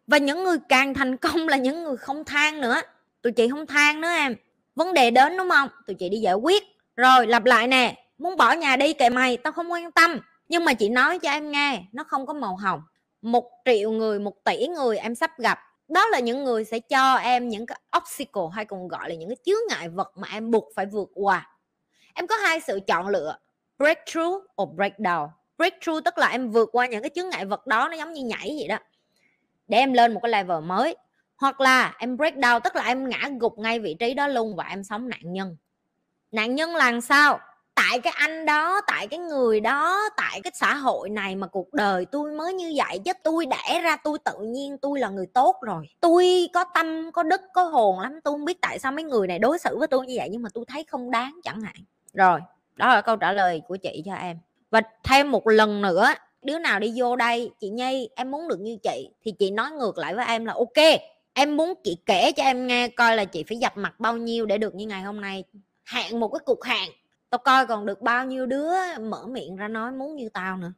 Và 0.07 0.19
những 0.19 0.45
người 0.45 0.57
càng 0.69 0.95
thành 0.95 1.17
công 1.17 1.49
là 1.49 1.57
những 1.57 1.85
người 1.85 1.97
không 1.97 2.25
than 2.25 2.61
nữa. 2.61 2.81
Tụi 3.23 3.33
chị 3.33 3.49
không 3.49 3.67
than 3.67 4.01
nữa 4.01 4.09
em. 4.09 4.37
Vấn 4.75 4.95
đề 4.95 5.11
đến 5.11 5.37
đúng 5.37 5.51
không? 5.51 5.69
Tụi 5.87 5.95
chị 5.95 6.09
đi 6.09 6.19
giải 6.19 6.35
quyết. 6.35 6.63
Rồi, 6.97 7.27
lặp 7.27 7.45
lại 7.45 7.69
nè. 7.69 8.05
Muốn 8.19 8.37
bỏ 8.37 8.53
nhà 8.53 8.77
đi 8.77 8.93
kệ 8.93 9.09
mày, 9.09 9.37
tao 9.37 9.53
không 9.53 9.73
quan 9.73 9.93
tâm. 9.93 10.19
Nhưng 10.49 10.65
mà 10.65 10.75
chị 10.75 10.89
nói 10.89 11.19
cho 11.19 11.31
em 11.31 11.51
nghe, 11.51 11.83
nó 11.93 12.05
không 12.05 12.27
có 12.27 12.33
màu 12.33 12.57
hồng. 12.57 12.83
Một 13.23 13.51
triệu 13.65 13.91
người, 13.91 14.19
một 14.19 14.45
tỷ 14.45 14.67
người 14.67 14.99
em 14.99 15.15
sắp 15.15 15.39
gặp. 15.39 15.59
Đó 15.89 16.09
là 16.09 16.19
những 16.19 16.45
người 16.45 16.65
sẽ 16.65 16.79
cho 16.79 17.15
em 17.15 17.49
những 17.49 17.67
cái 17.67 17.81
obstacle 17.97 18.43
hay 18.53 18.65
còn 18.65 18.89
gọi 18.89 19.09
là 19.09 19.15
những 19.15 19.29
cái 19.29 19.37
chướng 19.45 19.61
ngại 19.69 19.89
vật 19.89 20.13
mà 20.17 20.29
em 20.33 20.51
buộc 20.51 20.65
phải 20.75 20.87
vượt 20.87 21.11
qua. 21.15 21.51
Em 22.15 22.27
có 22.27 22.37
hai 22.37 22.61
sự 22.61 22.81
chọn 22.87 23.09
lựa, 23.09 23.39
breakthrough 23.79 24.43
or 24.63 24.69
breakdown 24.77 25.29
breakthrough, 25.59 26.05
tức 26.05 26.19
là 26.19 26.29
em 26.29 26.51
vượt 26.51 26.69
qua 26.73 26.87
những 26.87 27.03
cái 27.03 27.11
chướng 27.15 27.29
ngại 27.29 27.45
vật 27.45 27.67
đó, 27.67 27.89
nó 27.89 27.97
giống 27.97 28.13
như 28.13 28.25
nhảy 28.25 28.55
vậy 28.59 28.69
đó, 28.69 28.79
để 29.69 29.79
em 29.79 29.93
lên 29.93 30.15
một 30.15 30.21
cái 30.23 30.31
level 30.31 30.65
mới. 30.65 30.97
Hoặc 31.37 31.61
là 31.61 31.95
em 31.99 32.17
break 32.17 32.35
down, 32.35 32.61
tức 32.61 32.77
là 32.77 32.83
em 32.83 33.09
ngã 33.09 33.31
gục 33.41 33.59
ngay 33.59 33.79
vị 33.79 33.97
trí 34.01 34.15
đó 34.15 34.27
luôn 34.27 34.57
và 34.57 34.65
em 34.65 34.85
sống 34.85 35.09
nạn 35.09 35.33
nhân. 35.33 35.57
Nạn 36.33 36.55
nhân 36.55 36.75
là 36.75 37.01
sao? 37.01 37.39
Tại 37.75 38.01
cái 38.01 38.13
anh 38.17 38.47
đó, 38.47 38.81
tại 38.87 39.07
cái 39.07 39.19
người 39.19 39.61
đó, 39.61 40.01
tại 40.17 40.41
cái 40.45 40.53
xã 40.55 40.75
hội 40.75 41.11
này 41.11 41.37
mà 41.37 41.47
cuộc 41.47 41.73
đời 41.73 42.07
tôi 42.07 42.33
mới 42.33 42.55
như 42.55 42.73
vậy 42.77 42.99
chứ 43.05 43.13
tôi 43.23 43.47
đẻ 43.47 43.81
ra, 43.81 43.97
tôi 43.97 44.19
tự 44.19 44.39
nhiên 44.41 44.79
tôi 44.79 45.01
là 45.01 45.09
người 45.09 45.27
tốt 45.27 45.57
rồi. 45.63 45.89
Tôi 46.01 46.49
có 46.55 46.65
tâm, 46.75 47.13
có 47.13 47.23
đức, 47.23 47.41
có 47.55 47.63
hồn 47.63 48.01
lắm, 48.01 48.21
tôi 48.25 48.35
không 48.35 48.45
biết 48.45 48.61
tại 48.61 48.79
sao 48.79 48.93
mấy 48.93 49.05
người 49.05 49.27
này 49.27 49.39
đối 49.39 49.59
xử 49.59 49.79
với 49.79 49.89
tôi 49.89 50.07
như 50.07 50.15
vậy 50.17 50.29
nhưng 50.31 50.43
mà 50.43 50.49
tôi 50.55 50.65
thấy 50.69 50.85
không 50.85 51.11
đáng 51.11 51.41
chẳng 51.45 51.61
hạn. 51.61 51.75
Rồi, 52.13 52.41
đó 52.75 52.95
là 52.95 53.01
câu 53.01 53.17
trả 53.17 53.33
lời 53.33 53.63
của 53.69 53.77
chị 53.77 54.03
cho 54.05 54.15
em 54.15 54.39
và 54.75 54.83
thêm 55.05 55.31
một 55.31 55.49
lần 55.49 55.83
nữa, 55.83 56.07
đứa 56.43 56.59
nào 56.59 56.81
đi 56.81 56.93
vô 56.97 57.17
đây, 57.17 57.51
chị 57.61 57.69
nhi, 57.69 58.09
em 58.17 58.31
muốn 58.31 58.49
được 58.49 58.61
như 58.61 58.77
chị, 58.83 59.11
thì 59.25 59.33
chị 59.39 59.51
nói 59.51 59.71
ngược 59.71 59.99
lại 59.99 60.15
với 60.15 60.27
em 60.27 60.45
là 60.45 60.53
ok, 60.53 61.01
em 61.35 61.57
muốn 61.57 61.75
chị 61.85 61.97
kể 62.07 62.33
cho 62.33 62.43
em 62.43 62.67
nghe 62.67 62.89
coi 62.89 63.17
là 63.17 63.25
chị 63.25 63.45
phải 63.49 63.59
dập 63.59 63.77
mặt 63.77 64.01
bao 64.01 64.17
nhiêu 64.17 64.47
để 64.47 64.59
được 64.59 64.75
như 64.75 64.87
ngày 64.87 65.03
hôm 65.03 65.21
nay. 65.21 65.45
Hạn 65.85 66.21
một 66.21 66.29
cái 66.29 66.39
cục 66.45 66.63
hạn, 66.63 66.89
tao 67.31 67.39
coi 67.39 67.67
còn 67.67 67.87
được 67.87 68.03
bao 68.03 68.25
nhiêu 68.25 68.47
đứa 68.47 68.73
mở 69.01 69.27
miệng 69.27 69.57
ra 69.57 69.69
nói 69.69 69.93
muốn 69.93 70.17
như 70.17 70.29
tao 70.29 70.57
nữa. 70.57 70.73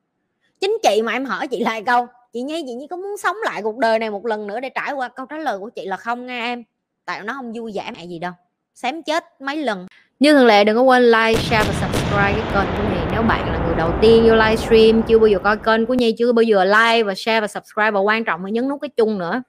Chính 0.61 0.79
chị 0.83 1.03
mà 1.03 1.13
em 1.13 1.25
hỏi 1.25 1.49
chị 1.49 1.61
lại 1.61 1.83
câu, 1.83 2.07
chị 2.33 2.43
nhi 2.43 2.65
chị 2.67 2.75
nhi 2.75 2.87
có 2.91 2.97
muốn 2.97 3.17
sống 3.17 3.37
lại 3.45 3.63
cuộc 3.63 3.79
đời 3.79 3.99
này 3.99 4.11
một 4.11 4.27
lần 4.27 4.47
nữa 4.47 4.61
để 4.61 4.69
trải 4.69 4.93
qua? 4.93 5.09
Câu 5.09 5.27
trả 5.27 5.37
lời 5.37 5.59
của 5.59 5.71
chị 5.71 5.87
là 5.87 5.97
không 5.97 6.27
nghe 6.27 6.41
em, 6.41 6.65
tại 7.05 7.23
nó 7.23 7.33
không 7.33 7.53
vui 7.53 7.73
vẻ 7.75 7.91
mẹ 7.97 8.05
gì 8.05 8.19
đâu, 8.19 8.33
xém 8.75 9.03
chết 9.03 9.41
mấy 9.41 9.57
lần. 9.57 9.87
Như 10.19 10.33
thường 10.33 10.47
lệ 10.47 10.65
đừng 10.65 10.77
có 10.77 10.83
quên 10.83 11.03
like, 11.03 11.41
share 11.43 11.71
và 11.71 11.75
subscribe 11.81 12.33
cái 12.33 12.53
kênh 12.55 12.77
của 12.77 12.89
mình 12.91 12.96
nếu 13.17 13.23
bạn 13.23 13.53
là 13.53 13.59
người 13.67 13.75
đầu 13.75 13.93
tiên 14.01 14.25
vô 14.29 14.35
livestream, 14.35 15.03
chưa 15.03 15.19
bao 15.19 15.27
giờ 15.27 15.39
coi 15.39 15.57
kênh 15.57 15.87
của 15.87 15.95
Nhi, 15.95 16.15
chưa 16.19 16.33
bao 16.33 16.43
giờ 16.43 16.65
like 16.65 17.03
và 17.03 17.15
share 17.15 17.41
và 17.41 17.47
subscribe, 17.47 17.91
và 17.91 18.01
quan 18.01 18.25
trọng 18.25 18.45
là 18.45 18.51
nhấn 18.51 18.69
nút 18.69 18.81
cái 18.81 18.89
chung 18.97 19.19
nữa. 19.19 19.43